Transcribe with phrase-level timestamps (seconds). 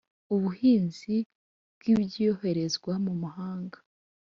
[0.35, 1.15] Ubuhinzi
[1.79, 3.77] bwibyoherezwa mu mahanga.